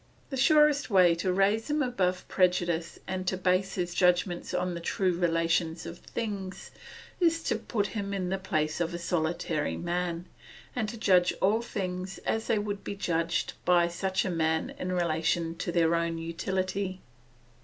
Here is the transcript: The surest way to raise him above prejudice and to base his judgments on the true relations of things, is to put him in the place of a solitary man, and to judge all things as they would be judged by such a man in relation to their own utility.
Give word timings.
The 0.31 0.35
surest 0.35 0.89
way 0.89 1.13
to 1.13 1.31
raise 1.31 1.69
him 1.69 1.83
above 1.83 2.27
prejudice 2.27 2.97
and 3.07 3.27
to 3.27 3.37
base 3.37 3.75
his 3.75 3.93
judgments 3.93 4.51
on 4.51 4.73
the 4.73 4.79
true 4.79 5.15
relations 5.15 5.85
of 5.85 5.99
things, 5.99 6.71
is 7.19 7.43
to 7.43 7.55
put 7.55 7.85
him 7.85 8.11
in 8.11 8.29
the 8.29 8.39
place 8.39 8.81
of 8.81 8.95
a 8.95 8.97
solitary 8.97 9.77
man, 9.77 10.25
and 10.75 10.89
to 10.89 10.97
judge 10.97 11.35
all 11.39 11.61
things 11.61 12.17
as 12.25 12.47
they 12.47 12.57
would 12.57 12.83
be 12.83 12.95
judged 12.95 13.53
by 13.63 13.87
such 13.87 14.25
a 14.25 14.31
man 14.31 14.73
in 14.79 14.91
relation 14.91 15.55
to 15.57 15.71
their 15.71 15.93
own 15.93 16.17
utility. 16.17 16.99